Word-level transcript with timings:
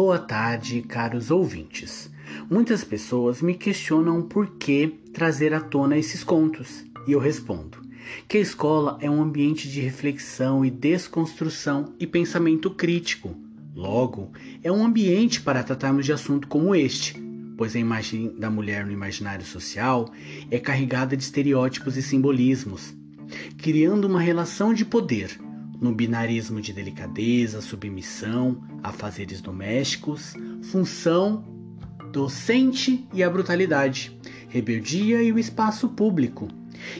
Boa 0.00 0.20
tarde, 0.20 0.80
caros 0.82 1.28
ouvintes. 1.28 2.08
Muitas 2.48 2.84
pessoas 2.84 3.42
me 3.42 3.52
questionam 3.52 4.22
por 4.22 4.50
que 4.50 4.94
trazer 5.12 5.52
à 5.52 5.58
tona 5.58 5.98
esses 5.98 6.22
contos, 6.22 6.84
e 7.04 7.10
eu 7.10 7.18
respondo 7.18 7.78
que 8.28 8.38
a 8.38 8.40
escola 8.40 8.96
é 9.00 9.10
um 9.10 9.20
ambiente 9.20 9.68
de 9.68 9.80
reflexão 9.80 10.64
e 10.64 10.70
desconstrução 10.70 11.94
e 11.98 12.06
pensamento 12.06 12.70
crítico. 12.70 13.34
Logo, 13.74 14.30
é 14.62 14.70
um 14.70 14.86
ambiente 14.86 15.40
para 15.40 15.64
tratarmos 15.64 16.06
de 16.06 16.12
assunto 16.12 16.46
como 16.46 16.76
este, 16.76 17.20
pois 17.56 17.74
a 17.74 17.80
imagem 17.80 18.38
da 18.38 18.48
mulher 18.48 18.86
no 18.86 18.92
imaginário 18.92 19.44
social 19.44 20.08
é 20.48 20.60
carregada 20.60 21.16
de 21.16 21.24
estereótipos 21.24 21.96
e 21.96 22.02
simbolismos, 22.02 22.94
criando 23.56 24.04
uma 24.04 24.20
relação 24.20 24.72
de 24.72 24.84
poder 24.84 25.47
no 25.80 25.92
binarismo 25.92 26.60
de 26.60 26.72
delicadeza, 26.72 27.60
submissão, 27.60 28.62
afazeres 28.82 29.40
domésticos, 29.40 30.34
função 30.62 31.44
docente 32.12 33.06
e 33.12 33.22
a 33.22 33.30
brutalidade, 33.30 34.18
rebeldia 34.48 35.22
e 35.22 35.32
o 35.32 35.38
espaço 35.38 35.88
público. 35.88 36.48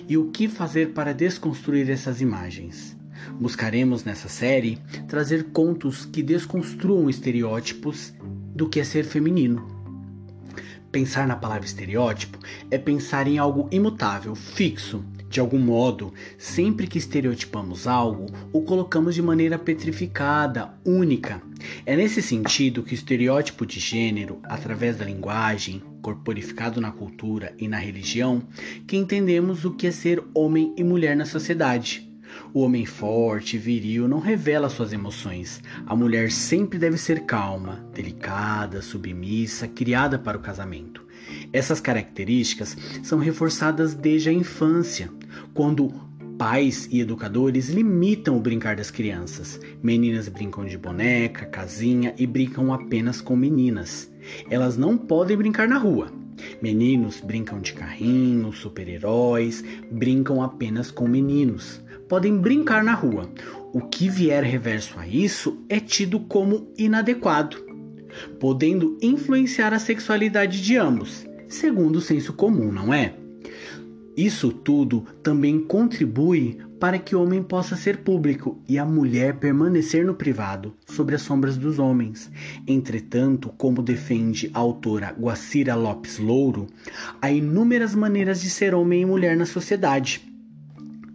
E 0.08 0.16
o 0.16 0.30
que 0.30 0.48
fazer 0.48 0.92
para 0.92 1.14
desconstruir 1.14 1.88
essas 1.88 2.20
imagens? 2.20 2.96
Buscaremos 3.38 4.04
nessa 4.04 4.28
série 4.28 4.78
trazer 5.06 5.44
contos 5.44 6.04
que 6.04 6.22
desconstruam 6.22 7.08
estereótipos 7.08 8.12
do 8.54 8.68
que 8.68 8.80
é 8.80 8.84
ser 8.84 9.04
feminino. 9.04 9.66
Pensar 10.90 11.26
na 11.26 11.36
palavra 11.36 11.66
estereótipo 11.66 12.38
é 12.70 12.78
pensar 12.78 13.26
em 13.26 13.38
algo 13.38 13.68
imutável, 13.70 14.34
fixo, 14.34 15.04
de 15.28 15.40
algum 15.40 15.58
modo, 15.58 16.12
sempre 16.38 16.86
que 16.86 16.98
estereotipamos 16.98 17.86
algo, 17.86 18.26
o 18.52 18.62
colocamos 18.62 19.14
de 19.14 19.22
maneira 19.22 19.58
petrificada, 19.58 20.72
única. 20.84 21.42
É 21.84 21.96
nesse 21.96 22.22
sentido 22.22 22.82
que 22.82 22.92
o 22.92 22.94
estereótipo 22.94 23.66
de 23.66 23.78
gênero, 23.78 24.38
através 24.44 24.96
da 24.96 25.04
linguagem, 25.04 25.82
corporificado 26.00 26.80
na 26.80 26.90
cultura 26.90 27.54
e 27.58 27.68
na 27.68 27.78
religião, 27.78 28.42
que 28.86 28.96
entendemos 28.96 29.64
o 29.64 29.72
que 29.72 29.86
é 29.86 29.90
ser 29.90 30.22
homem 30.34 30.72
e 30.76 30.84
mulher 30.84 31.16
na 31.16 31.26
sociedade. 31.26 32.08
O 32.52 32.60
homem 32.60 32.86
forte, 32.86 33.58
viril, 33.58 34.06
não 34.08 34.20
revela 34.20 34.68
suas 34.68 34.92
emoções. 34.92 35.62
A 35.86 35.94
mulher 35.94 36.30
sempre 36.30 36.78
deve 36.78 36.96
ser 36.96 37.20
calma, 37.20 37.84
delicada, 37.92 38.80
submissa, 38.80 39.66
criada 39.66 40.18
para 40.18 40.38
o 40.38 40.40
casamento. 40.40 41.07
Essas 41.52 41.80
características 41.80 42.76
são 43.02 43.18
reforçadas 43.18 43.94
desde 43.94 44.28
a 44.28 44.32
infância, 44.32 45.10
quando 45.54 45.92
pais 46.38 46.88
e 46.90 47.00
educadores 47.00 47.68
limitam 47.68 48.36
o 48.36 48.40
brincar 48.40 48.76
das 48.76 48.90
crianças. 48.90 49.60
Meninas 49.82 50.28
brincam 50.28 50.64
de 50.64 50.78
boneca, 50.78 51.46
casinha 51.46 52.14
e 52.16 52.26
brincam 52.26 52.72
apenas 52.72 53.20
com 53.20 53.34
meninas. 53.34 54.10
Elas 54.48 54.76
não 54.76 54.96
podem 54.96 55.36
brincar 55.36 55.66
na 55.66 55.76
rua. 55.76 56.12
Meninos 56.62 57.20
brincam 57.20 57.60
de 57.60 57.72
carrinhos, 57.72 58.58
super-heróis, 58.58 59.64
brincam 59.90 60.40
apenas 60.40 60.90
com 60.90 61.08
meninos. 61.08 61.82
Podem 62.08 62.38
brincar 62.38 62.84
na 62.84 62.94
rua. 62.94 63.28
O 63.72 63.80
que 63.80 64.08
vier 64.08 64.44
reverso 64.44 64.98
a 64.98 65.06
isso 65.06 65.58
é 65.68 65.80
tido 65.80 66.20
como 66.20 66.72
inadequado, 66.78 67.67
podendo 68.38 68.96
influenciar 69.02 69.72
a 69.72 69.78
sexualidade 69.78 70.62
de 70.62 70.76
ambos, 70.76 71.26
segundo 71.48 71.96
o 71.96 72.00
senso 72.00 72.32
comum, 72.32 72.70
não 72.70 72.92
é? 72.92 73.14
Isso 74.16 74.50
tudo 74.50 75.06
também 75.22 75.60
contribui 75.60 76.58
para 76.80 76.98
que 76.98 77.14
o 77.14 77.22
homem 77.22 77.40
possa 77.40 77.76
ser 77.76 77.98
público 77.98 78.60
e 78.68 78.76
a 78.76 78.84
mulher 78.84 79.36
permanecer 79.36 80.04
no 80.04 80.14
privado, 80.14 80.74
sobre 80.86 81.14
as 81.14 81.22
sombras 81.22 81.56
dos 81.56 81.78
homens. 81.78 82.28
Entretanto, 82.66 83.52
como 83.56 83.80
defende 83.80 84.50
a 84.52 84.58
autora 84.58 85.14
Guacira 85.16 85.76
Lopes 85.76 86.18
Louro, 86.18 86.66
há 87.22 87.30
inúmeras 87.30 87.94
maneiras 87.94 88.40
de 88.40 88.50
ser 88.50 88.74
homem 88.74 89.02
e 89.02 89.06
mulher 89.06 89.36
na 89.36 89.46
sociedade. 89.46 90.20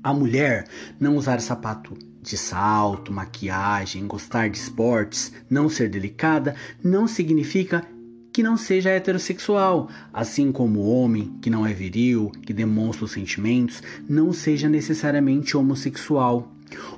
A 0.01 0.13
mulher 0.13 0.65
não 0.97 1.17
usar 1.17 1.41
sapato 1.41 1.97
de 2.23 2.37
salto, 2.37 3.11
maquiagem, 3.11 4.07
gostar 4.07 4.49
de 4.49 4.57
esportes, 4.57 5.33
não 5.49 5.67
ser 5.67 5.89
delicada, 5.89 6.55
não 6.81 7.05
significa 7.05 7.85
que 8.31 8.41
não 8.41 8.57
seja 8.57 8.89
heterossexual, 8.89 9.89
assim 10.11 10.51
como 10.51 10.79
o 10.79 10.89
homem 10.89 11.37
que 11.39 11.49
não 11.49 11.67
é 11.67 11.73
viril, 11.73 12.31
que 12.41 12.53
demonstra 12.53 13.05
os 13.05 13.11
sentimentos, 13.11 13.83
não 14.09 14.33
seja 14.33 14.67
necessariamente 14.67 15.55
homossexual. 15.55 16.51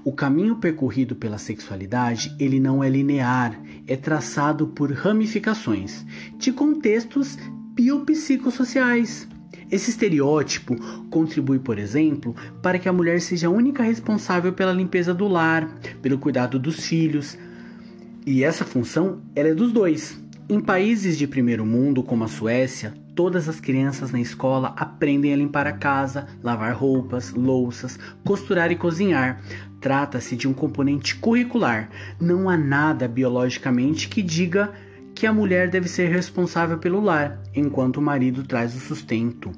O 0.05 0.13
caminho 0.13 0.55
percorrido 0.55 1.15
pela 1.15 1.37
sexualidade, 1.37 2.33
ele 2.39 2.59
não 2.59 2.81
é 2.81 2.87
linear, 2.87 3.59
é 3.85 3.97
traçado 3.97 4.67
por 4.67 4.93
ramificações 4.93 6.05
de 6.37 6.53
contextos 6.53 7.37
biopsicossociais. 7.73 9.27
Esse 9.71 9.89
estereótipo 9.89 10.75
contribui, 11.09 11.59
por 11.59 11.79
exemplo, 11.79 12.35
para 12.61 12.77
que 12.77 12.87
a 12.87 12.93
mulher 12.93 13.19
seja 13.19 13.47
a 13.47 13.51
única 13.51 13.81
responsável 13.81 14.53
pela 14.53 14.71
limpeza 14.71 15.13
do 15.13 15.27
lar, 15.27 15.67
pelo 16.01 16.19
cuidado 16.19 16.59
dos 16.59 16.85
filhos. 16.85 17.37
E 18.25 18.43
essa 18.43 18.63
função 18.63 19.21
ela 19.35 19.49
é 19.49 19.53
dos 19.53 19.71
dois. 19.71 20.19
Em 20.47 20.59
países 20.59 21.17
de 21.17 21.25
primeiro 21.25 21.65
mundo, 21.65 22.03
como 22.03 22.23
a 22.23 22.27
Suécia, 22.27 22.93
todas 23.15 23.49
as 23.49 23.59
crianças 23.59 24.11
na 24.11 24.19
escola 24.19 24.75
aprendem 24.77 25.33
a 25.33 25.37
limpar 25.37 25.65
a 25.65 25.73
casa, 25.73 26.27
lavar 26.43 26.75
roupas, 26.75 27.31
louças, 27.31 27.97
costurar 28.23 28.71
e 28.71 28.75
cozinhar. 28.75 29.41
Trata-se 29.81 30.35
de 30.35 30.47
um 30.47 30.53
componente 30.53 31.15
curricular. 31.15 31.89
Não 32.21 32.47
há 32.47 32.55
nada 32.55 33.07
biologicamente 33.07 34.07
que 34.07 34.21
diga 34.21 34.71
que 35.15 35.25
a 35.25 35.31
mulher 35.31 35.69
deve 35.69 35.87
ser 35.87 36.09
responsável 36.09 36.77
pelo 36.77 36.99
lar, 36.99 37.41
enquanto 37.55 37.97
o 37.97 38.01
marido 38.01 38.43
traz 38.43 38.75
o 38.75 38.79
sustento. 38.79 39.49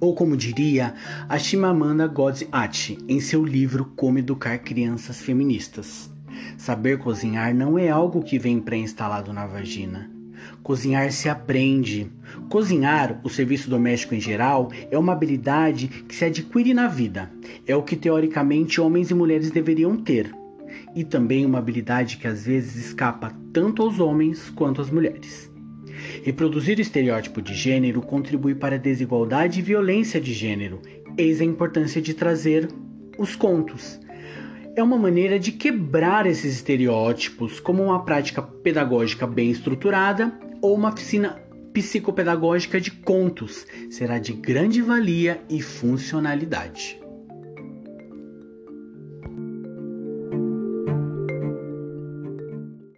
Ou 0.00 0.14
como 0.14 0.36
diria 0.36 0.94
a 1.28 1.36
Chimamanda 1.36 2.06
Ngozi 2.06 2.46
Adichie 2.52 2.98
em 3.08 3.18
seu 3.18 3.44
livro 3.44 3.92
Como 3.96 4.20
Educar 4.20 4.56
Crianças 4.58 5.20
Feministas. 5.20 6.08
Saber 6.56 6.98
cozinhar 6.98 7.52
não 7.52 7.76
é 7.76 7.88
algo 7.88 8.22
que 8.22 8.38
vem 8.38 8.60
pré-instalado 8.60 9.32
na 9.32 9.44
vagina. 9.44 10.08
Cozinhar 10.62 11.10
se 11.10 11.28
aprende. 11.28 12.08
Cozinhar, 12.48 13.20
o 13.24 13.28
serviço 13.28 13.68
doméstico 13.68 14.14
em 14.14 14.20
geral, 14.20 14.70
é 14.88 14.96
uma 14.96 15.14
habilidade 15.14 15.88
que 15.88 16.14
se 16.14 16.24
adquire 16.24 16.72
na 16.72 16.86
vida. 16.86 17.28
É 17.66 17.74
o 17.74 17.82
que 17.82 17.96
teoricamente 17.96 18.80
homens 18.80 19.10
e 19.10 19.14
mulheres 19.14 19.50
deveriam 19.50 19.96
ter. 19.96 20.32
E 20.94 21.04
também 21.04 21.44
uma 21.46 21.58
habilidade 21.58 22.16
que 22.16 22.26
às 22.26 22.46
vezes 22.46 22.76
escapa 22.76 23.32
tanto 23.52 23.82
aos 23.82 24.00
homens 24.00 24.50
quanto 24.50 24.80
às 24.80 24.90
mulheres. 24.90 25.50
Reproduzir 26.22 26.78
o 26.78 26.82
estereótipo 26.82 27.42
de 27.42 27.54
gênero 27.54 28.00
contribui 28.00 28.54
para 28.54 28.76
a 28.76 28.78
desigualdade 28.78 29.58
e 29.60 29.62
violência 29.62 30.20
de 30.20 30.32
gênero. 30.32 30.80
Eis 31.16 31.40
a 31.40 31.44
importância 31.44 32.00
de 32.00 32.14
trazer 32.14 32.68
os 33.18 33.34
contos 33.34 34.00
é 34.78 34.82
uma 34.82 34.96
maneira 34.96 35.40
de 35.40 35.50
quebrar 35.50 36.24
esses 36.24 36.54
estereótipos 36.54 37.58
como 37.58 37.82
uma 37.82 38.04
prática 38.04 38.40
pedagógica 38.40 39.26
bem 39.26 39.50
estruturada 39.50 40.32
ou 40.62 40.76
uma 40.76 40.90
oficina 40.90 41.36
psicopedagógica 41.72 42.80
de 42.80 42.92
contos. 42.92 43.66
Será 43.90 44.20
de 44.20 44.32
grande 44.32 44.80
valia 44.80 45.42
e 45.50 45.60
funcionalidade. 45.60 47.07